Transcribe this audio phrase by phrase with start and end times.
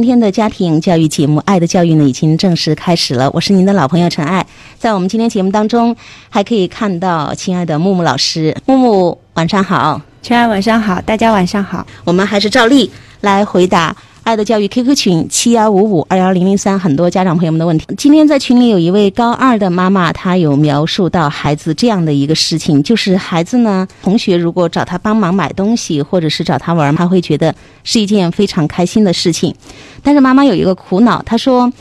[0.00, 3.30] 今天的家庭教育节目《爱的教育》呢，已经正式开始了。
[3.34, 4.46] 我是您的老朋友陈爱，
[4.78, 5.94] 在我们今天节目当中，
[6.30, 8.56] 还可以看到亲爱的木木老师。
[8.64, 10.00] 木木，晚上好。
[10.22, 10.98] 陈爱，晚上好。
[11.02, 11.86] 大家晚上好。
[12.04, 12.90] 我们还是照例
[13.20, 13.94] 来回答。
[14.22, 17.86] 爱的教育 QQ 群七幺五五二幺零零三，很多家长朋友们的问题。
[17.96, 29.54] 今天在群里有一位高二的妈妈，她有描述到孩子这样的一个事情，就是孩子呢，同学如果找他帮忙买东西，或者是找他玩，他会觉得是一件非常开心的事情。
[30.02, 31.72] 但是妈妈有一个苦恼，她说。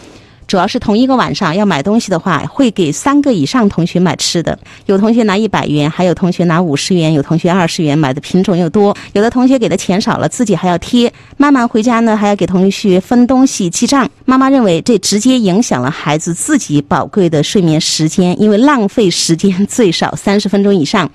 [0.50, 4.58] 主要是同一个晚上要买东西的话，会给三个以上同学买吃的。
[4.88, 8.98] 有同学拿一百元，还有同学拿五十元，有同学二十元，买的品种又多。
[9.14, 11.14] 有的同学给的钱少了，自己还要贴。
[11.38, 14.10] 妈妈回家呢，还要给同学分东西记账。
[14.26, 21.12] 妈妈认为这直接影响了孩子自己宝贵的睡眠时间，因为浪费时间最少三十分钟以上。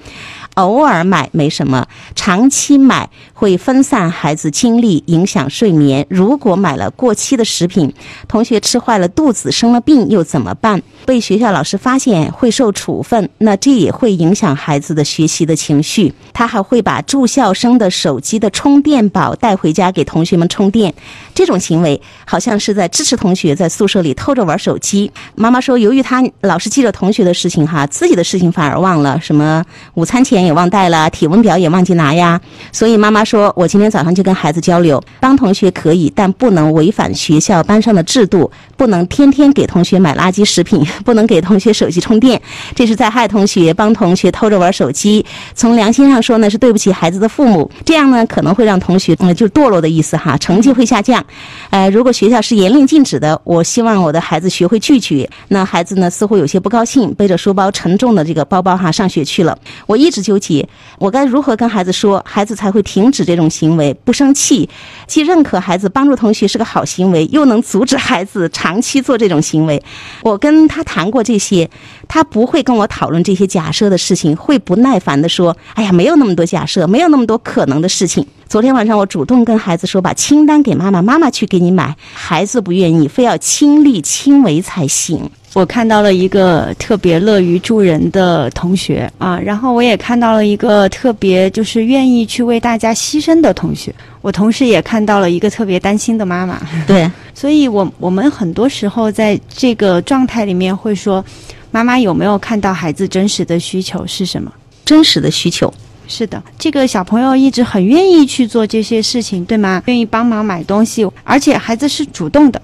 [0.54, 3.10] 偶尔买没什么，长期买
[3.44, 6.06] 会分散孩子精力，影响睡眠。
[6.08, 7.92] 如果买了过期的食品，
[8.26, 10.80] 同学吃坏了肚子，生了病又怎么办？
[11.04, 16.14] 被学校老师发现会受处分，那这也会影响孩子的学习的情绪。
[16.32, 20.94] 他还会把住校生的手机的充电宝带回家给同学们充电，
[21.34, 25.12] 这种行为好像是在支持同学在宿舍里偷着玩手机。
[25.34, 30.42] 妈妈说，由于他老是记着同学的事情哈，自己的事情反而忘了，什么午餐钱。
[30.44, 42.40] 也忘带了，体温表也忘记拿呀，所以妈妈说，说我今天早上就跟孩子交流，帮同学可以，但不能违反学校班上的制度，不能天天给同学买垃圾食品，不能给同学手机充电，
[42.76, 45.26] 这是在害同学，帮同学偷着玩手机。
[45.52, 51.24] 从良心上说呢，是对不起孩子的父母，这样呢可能会让同学嗯就堕落的意思哈，成绩会下降。
[51.70, 55.28] 呃，如果学校是严令禁止的，我希望我的孩子学会拒绝。
[55.48, 59.58] 那孩子呢似乎有些不高兴，背着书包沉重的这个包包哈上学去了。
[59.88, 60.22] 我一直。
[60.24, 60.66] 纠结，
[60.98, 64.68] 我该如何跟孩子说，孩子才会停止这种行为，不生气？
[65.06, 69.80] 既认可孩子帮助同学是个好行为，又能阻止孩子长期做这种行为。
[70.22, 71.70] 我跟他谈过这些，
[72.08, 81.96] 他不会跟我讨论这些假设的事情，会不耐烦的说：“哎呀，没有那么多假设，没有那么多可能的事情。”昨天晚上我主动跟孩子说，把清单给妈妈，妈妈去给你买。
[82.12, 85.30] 孩子不愿意，非要亲力亲为才行。
[85.54, 93.94] 我看到了一个特别乐于助人的同学啊，然后我也看到了一个特别就是愿意去为大家牺牲的同学。
[94.20, 96.60] 我同时也看到了一个特别担心的妈妈。
[96.88, 101.24] 对， 所以我我们很多时候在这个状态里面会说，
[101.70, 104.52] 妈妈有没有看到孩子真实的需求是什么？
[104.84, 105.72] 真实的需求
[106.08, 109.82] 是的，这个小朋友一直很愿意去做这些事情，对吗？
[109.86, 112.60] 愿意帮忙买东西，而且孩子是主动的。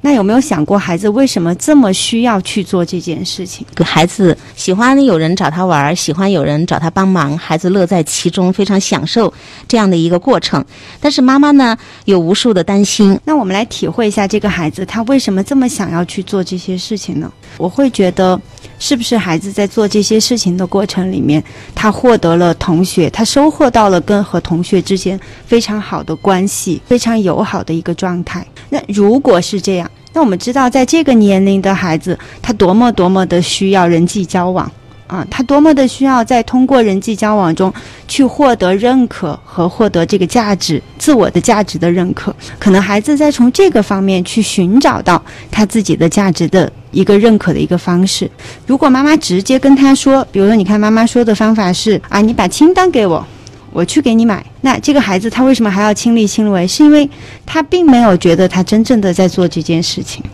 [0.00, 3.66] 那有没有想过，孩子为什么这么需要去做这件事情？
[3.84, 9.32] 孩子喜欢有人找他玩，喜欢有人找他帮忙，孩子乐在其中，非常享受
[9.66, 10.64] 这样的一个过程。
[11.00, 13.18] 但是妈妈呢，有无数的担心。
[13.24, 17.32] 那我们来体会一下，这个孩子他为什么这么想要去做这些事情呢？
[17.56, 18.40] 我会觉得，
[18.78, 21.42] 是不是孩子在做这些事情的过程里面，
[21.74, 28.46] 他获得了同学，他收获到了跟和同学之间非常好的关系，非常友好的一个状态。
[28.68, 34.70] 那如果是这样，那我们知道，在这个年龄的孩子，他多么多么的需要人际交往
[35.06, 35.26] 啊！
[35.30, 37.72] 他多么的需要在通过人际交往中
[38.08, 42.34] 去获得认可和获得这个价值、自我的价值的认可。
[42.58, 48.30] 可能孩子在从这个方面去寻找到他自己的价值的一个认可的一个方式。
[48.66, 53.26] 如果妈妈直接跟他说，比如说，你看妈妈说的方法是啊，你把清单给我。
[53.72, 56.66] 我去给你买，那这个孩子他为什么还要亲力亲为？
[56.66, 57.06] 是因为
[57.44, 60.24] 他并没有觉得他真正的在做这件事情，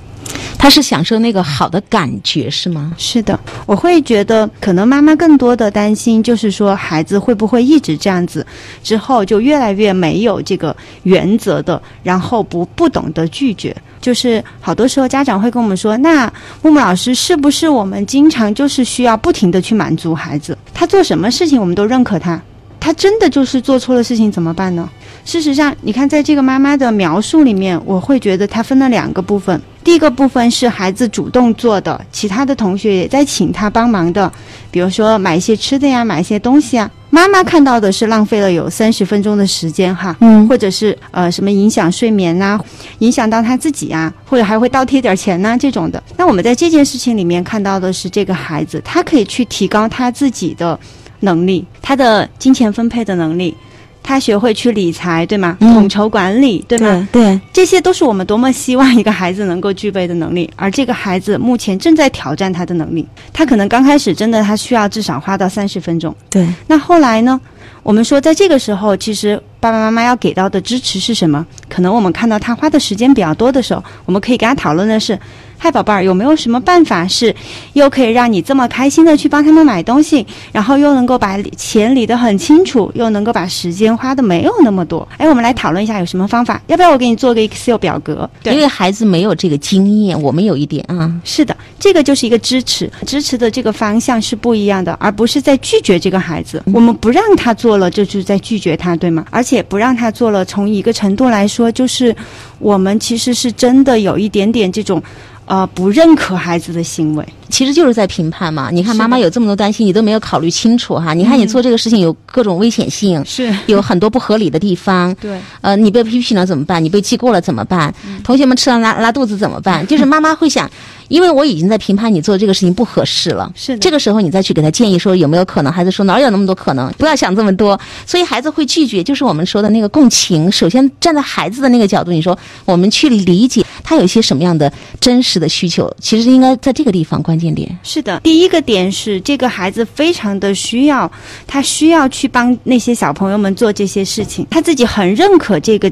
[0.58, 2.92] 他是享受那个好的感觉，是吗？
[2.96, 8.46] 是的，我会觉得可能妈妈更多的担心就是说孩子会不会一直这样子，
[8.82, 13.74] 之后就越来越没有这个原则的，然后不不懂得拒绝。
[14.00, 16.26] 就是好多时候家长会跟我们说，那
[16.60, 22.40] 木木老师是不是我们经常就是需要不停的去满足孩子，他做什么事情我们都认可他。
[22.80, 24.88] 他真的就是做错了事情怎么办呢？
[25.24, 29.62] 事实上，你看，在这个妈妈的描述里面，我会觉得她分了两个部分。
[29.84, 34.30] 第一个部分是孩子主动做的，其他的同学也在请他帮忙的，
[34.70, 36.90] 比如说买一些吃的呀，买一些东西啊。
[37.10, 42.58] 妈妈看到的是浪费了有三十分钟的时间哈，嗯，或者是呃什么影响睡眠呐，
[43.00, 46.02] 影响到他自己啊，或者还会倒贴点钱呐这种的。
[46.16, 50.78] 那我们在这件事情里面看到的是这个孩子，他可以去提高他自己的。
[51.24, 53.56] 能力，他的金钱分配的能力，
[54.02, 55.56] 他学会去理财，对吗？
[55.60, 57.08] 统筹管理，对吗？
[57.12, 60.50] 对，这些都是我们多么希望一个孩子能够具备的能力。
[60.56, 63.06] 而这个孩子目前正在挑战他的能力。
[63.32, 66.14] 他可能刚开始真的他需要至少花到三十分钟。
[66.28, 66.46] 对。
[66.66, 67.40] 那后来呢？
[67.84, 71.44] 我们说，在这个时候，其实爸爸妈妈要给到的支持是什么？
[71.68, 75.18] 可能我们看到他花的时间比较多的时候，我们可以跟他讨论的是。
[75.64, 77.32] 嗨，宝贝儿，有没有什么办法是
[77.74, 85.06] 又可以让你这么开心的去帮他们买东西，然后又能够把钱理得很清楚，又能够把时间花的没有那么多？
[85.18, 86.60] 哎，我们来讨论一下有什么方法？
[86.66, 88.28] 要不要我给你做个 Excel 表格？
[88.42, 91.14] 因为孩子没有这个经验，我们有一点啊。
[91.22, 96.60] 是的，这个就是一个支持，支持的这个方向是不一样的，而不是在拒绝这个孩子。
[96.72, 99.24] 我们不让他做了，这就是在拒绝他，对吗？
[99.30, 102.12] 而且不让他做了，从一个程度来说，就是
[102.58, 105.00] 我们其实是真的有一点点这种。
[105.46, 108.70] 呃，不认可孩子的行为，其实就是在评判嘛。
[108.70, 111.12] 你看，妈妈有这么多担心，你都没有考虑清楚哈。
[111.12, 115.14] 你看，你做这个事情有各种危险性，是有很多不合理的地方。
[115.20, 116.82] 对，呃，你被批评了怎么办？
[116.82, 117.92] 你被记过了怎么办？
[118.24, 119.84] 同学们吃了拉拉肚子怎么办？
[119.88, 120.70] 就是妈妈会想。
[121.08, 129.04] 因为我已经在评判你做这个事情不合适了，是这个时候你再去给他建议说有没有可能，孩子说哪有那么多可能，不要想这么多，所以孩子会拒绝。
[129.04, 137.78] 就是我们说的那个共情，首先站在孩子的那个角度，你说我们去理解他有一些什么样的真实的需求，其实应该在这个地方关键点。
[137.82, 141.10] 是的，第一个点是这个孩子非常的需要，
[141.46, 145.90] 他需要去帮那些小朋友们做这些事情，他自己很认可这个。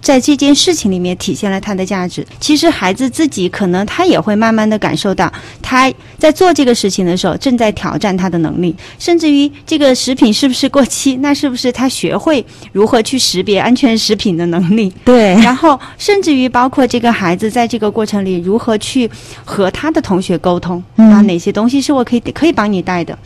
[0.00, 2.26] 在这件事情里面体现了他的价值。
[2.38, 14.92] 其实孩子自己可能他也会慢慢的感受到，他在做这个事情的时候正在挑战他的能力，甚至于这个食品是不是过期，那是不是他学会如何去识别安全食品的能力？
[15.04, 15.34] 对。
[15.42, 19.10] 然后甚至于包括这个孩子在这个过程里如何去
[19.44, 23.16] 和他的同学沟通啊，哪些东西是我可以可以帮你带的。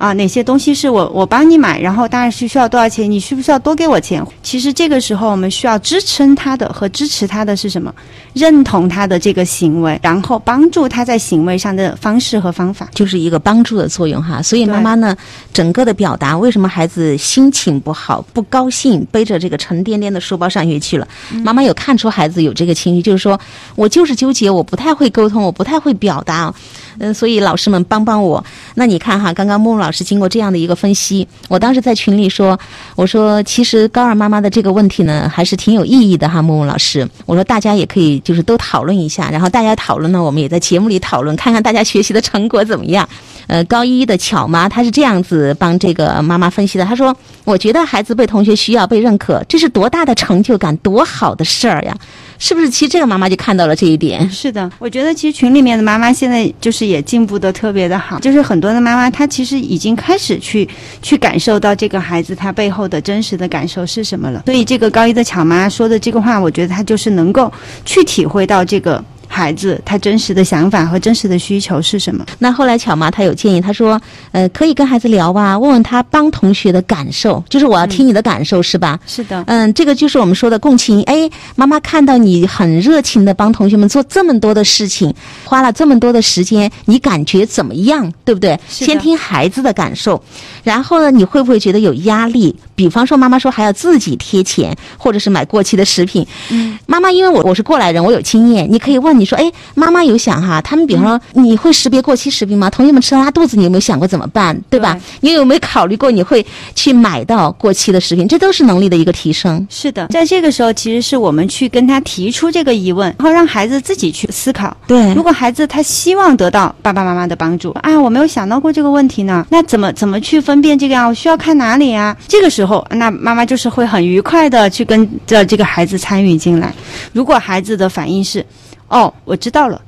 [0.00, 4.26] 啊，哪些东西是我我帮你买，然后当然是需要多少钱，你需不需要多给我钱？
[4.42, 7.94] 其实这个时候我们需要支撑他的和支持他的是什么？
[8.32, 14.40] 认同他的这个行为，然后帮助他在行为上的方式和方法，就是一个帮助的作用哈。
[14.40, 15.14] 所以妈妈呢，
[15.52, 21.06] 整个的表达为什么孩子心情不好、不高兴，背着这个沉甸甸的书包上学去了？
[21.44, 23.38] 妈妈有看出孩子有这个情绪，就是说
[23.74, 26.54] 我就是纠结，我不太会沟通，我不太会表达。
[26.98, 28.44] 嗯，所以老师们帮帮我。
[28.74, 32.58] 那你看哈，刚刚木木老师经过这样的一个分析，我当时在群里说，
[32.96, 37.08] 我说其实高二妈妈的这个问题呢，还是挺有意义的哈，木木老师。
[37.26, 43.08] 我说大家也可以就是都讨论一下，然后大家讨论呢，我们也在节目里讨论，看看大家学习的成果怎么样。
[43.46, 51.96] 呃，高一的巧妈她是这样子帮这个妈妈分析的，她说：“我觉得孩子被同学需要、被认可，这是多大的成就感，多好的事儿呀！
[52.40, 52.68] 是不是？
[52.68, 54.28] 其实这个妈妈就看到了这一点。
[54.30, 60.68] 是的，我觉得其实群里面的妈妈现在就是也进步的特别的好，就是很多的妈妈她其实已经开始去
[61.02, 64.42] 去感受到这个孩子他背后的真实的感受是什么了。
[64.46, 67.52] 所以这个高一的巧妈说的这个话，我觉得她就是能够
[67.84, 72.26] 去体会到这个。”孩子他真实的想法和真实的需求是什么？
[72.40, 73.98] 那后来巧妈她有建议，她说，
[74.32, 78.98] 呃，可以跟孩子聊吧，问问他帮同学的感受，就是我要听你的感受，是吧？
[79.06, 79.44] 是的。
[79.46, 81.00] 嗯，这个就是我们说的共情。
[81.04, 88.12] 哎，妈妈看到你很热情的帮同学们做这么多的事情，花了这么多的时间，你感觉怎么样？
[88.24, 88.58] 对不对？
[88.68, 90.20] 先听孩子的感受，
[90.64, 92.54] 然后呢，你会不会觉得有压力？
[92.74, 96.26] 比方说，妈妈说还要自己贴钱，或者是买过期的食品。
[96.48, 102.70] 嗯，妈妈，因为我我是过来人，我有经验，你可以问你说，哎，妈妈有想哈，他们比方说你会识别过期食品吗？
[102.70, 104.58] 同学们吃了拉肚子，你有没有想过怎么办？
[104.70, 104.98] 对吧？
[105.20, 106.44] 你有没有考虑过你会
[106.74, 108.26] 去买到过期的食品？
[108.26, 109.64] 这都是能力的一个提升。
[109.68, 114.74] 是的，在这个时候，其实是我们去跟他提出这个疑问，然后让孩子自己去思考。
[114.86, 121.06] 对，如果孩子他希望得到爸爸妈妈的帮助啊，我没有想到过这个问题呢，那怎么怎么去分辨这个啊？
[121.06, 122.16] 我需要看哪里啊？
[122.26, 122.80] 这个时候。
[122.90, 126.72] 那妈妈就是会很愉快的去跟着这个孩子参与进来。
[127.12, 128.44] 如果孩子的反应是，
[128.90, 129.80] 哦，我知道了。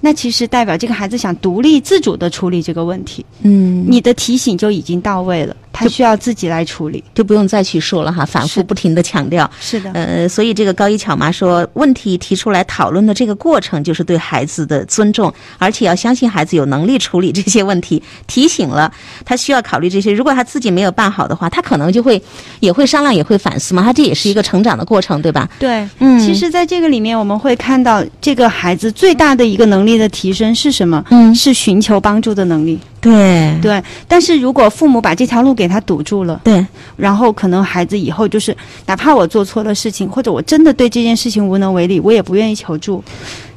[0.00, 18.92] 那其实代表这个孩子想独立自主的处理这个问题，嗯，你的提醒就已经到位了，他需要自己来处理，就不用再去说了哈，反复不停的强调，是的，呃，所以这个高一巧妈说，问题提出来讨论的这个过程就是对孩子的尊重，而且要相信孩子有能力处理这些问题，提醒了
[19.24, 22.22] 他需要考虑这些，如果他自己没有办好的话，他可能就会
[22.60, 25.48] 也会商量，也会反思嘛，他这也是一个成长的过程，对吧？
[25.58, 29.88] 对，嗯，其实在这个里面我们会看到这个孩子最大的一个能力。
[29.88, 31.02] 力的提升是什么？
[31.08, 32.78] 嗯，是寻求帮助的能力。
[33.08, 43.02] 对对，但是如果父母把这条路给他堵住了，对，然后可能孩子以后就是，哪怕我做错了事情，或者我真的对这件事情无能为力，我也不愿意求助，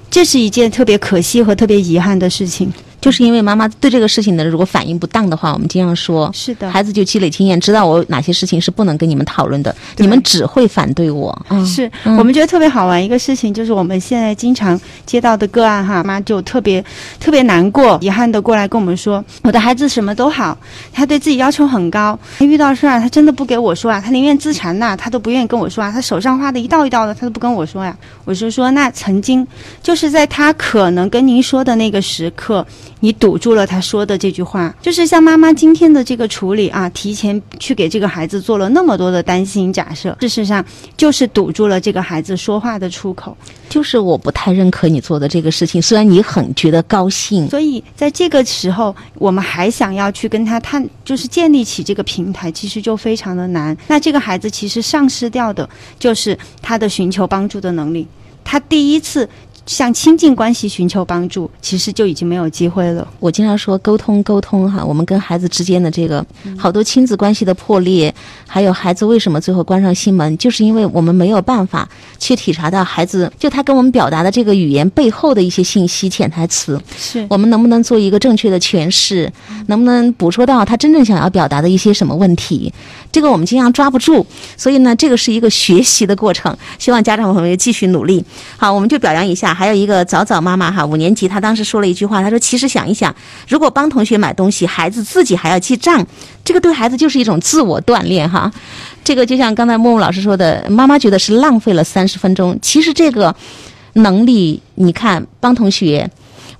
[0.10, 2.72] 这是一件特别可惜和特别遗憾的事情。
[3.02, 11.38] 就是因为妈妈对这个事情呢，如果反应不当的话，我们经常说，是的，孩子就积累经验，知道我哪些事情是不能跟你们讨论的，你们只会反对我。
[11.50, 16.84] 嗯是、嗯我们觉得特别好玩一个事情，就是我们现在经常接到的个案哈，妈就特别
[17.20, 20.56] 特别难过、遗憾的过来跟我们说，我的孩子什么都好，
[20.94, 27.98] 他对自己要求很高，他遇到事儿啊，他真的不给我说啊，他宁愿自残呐、他都不愿意跟我说啊，他手上画的一道一道的，他都不跟我说呀。
[28.26, 29.46] 我是说，那曾经
[29.82, 32.66] 就是在他可能跟您说的那个时刻，
[33.02, 40.64] 你堵住了他说的这句话，就是像妈妈今天的这个处理啊，提前去给这个孩子做了那么多的担心假设，事实上
[40.96, 43.36] 就是堵住了这个孩子说话的出口。
[43.68, 53.76] 就是我不太认可你做的这个事情，虽然你很觉得高兴，所以在这个时候，我们还想要去跟他探，就是建立起这个平台，其实就非常的难。
[53.88, 55.68] 那这个孩子其实丧失掉的
[55.98, 58.08] 就是他的寻求帮助的能力。
[58.44, 59.30] 他第一次
[59.66, 63.08] 向亲近关系寻求帮助，其实就已经没有机会了。
[63.20, 66.26] 我经常说沟通沟通哈，我们跟孩子之间的这个
[66.58, 68.14] 好多亲子关系的破裂，
[68.48, 71.88] 还有孩子为什么最后关上心门，就是因为我们没有办法
[72.20, 77.26] 去体察到孩子就他跟我们表达的这个语言背后的一些信息潜台词，是。
[77.30, 79.32] 我们能不能做一个正确的诠释，
[79.68, 82.74] 能不能捕捉到他真正想要表达的一些什么问题，
[83.12, 84.26] 这个我们经常抓不住，
[84.58, 88.24] 所以呢，这个是一个学习的过程，希望家长朋友继续努力。
[88.58, 93.14] 好，我们就表扬一下，还有一个早早妈妈哈，五年级，她当时说了一句话，她说：“其实想一想，
[93.48, 96.06] 如果帮同学买东西，孩子自己还要记账，
[96.44, 98.52] 这个对孩子就是一种自我锻炼哈。”
[99.04, 103.36] 这个就像刚才木木老师说的，妈妈觉得是浪费了三十分钟，其实这个
[103.94, 106.10] 能力，你看帮同学，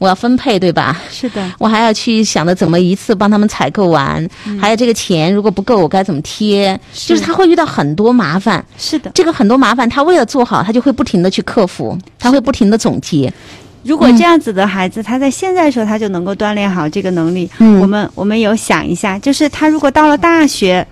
[0.02, 1.00] 我要分配对吧？
[1.12, 4.28] 是的，我还要去想着怎么一次帮他们采购完，
[4.60, 8.66] 还有这个钱如果不够我该怎么贴，就是他会遇到很多麻烦。
[8.80, 9.12] 是的。
[9.14, 13.32] 这个很多麻烦，他为了做好，他就会不停的去克服，他会不停的总结。
[13.84, 17.48] 如果这样子的孩子，他在现在的时候他就能够锻炼好这个能力。
[17.60, 20.84] 嗯我们我们有想一下，就是他如果到了大学。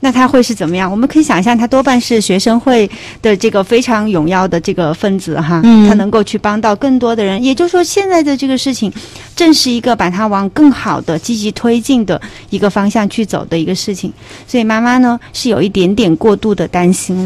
[0.00, 0.90] 那他会是怎么样？
[0.90, 2.88] 我们可以想象，他多半是学生会
[3.22, 7.42] 的这个非常荣耀的这个分子哈，嗯他能够去帮到更多的人。
[7.42, 8.92] 也就是说，现在的这个事情，
[9.34, 14.12] 正是一个把他往更好的、积极推进的一个方向去走的一个事情。
[14.46, 17.24] 所以妈妈呢是有一点点过度的担心了。